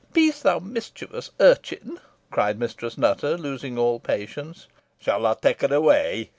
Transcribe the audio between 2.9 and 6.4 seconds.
Nutter, losing all patience. "Shall I take her away?"